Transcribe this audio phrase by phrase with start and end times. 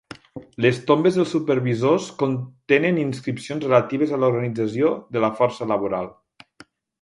[0.65, 6.11] Les tombes dels supervisors contenen inscripcions relatives a l'organització de la força laboral.